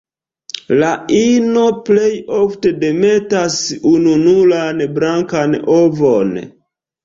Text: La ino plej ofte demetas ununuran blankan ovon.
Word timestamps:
La 0.83 0.87
ino 1.17 1.65
plej 1.89 2.07
ofte 2.39 2.73
demetas 2.87 3.61
ununuran 3.93 4.85
blankan 4.99 5.59
ovon. 5.81 6.37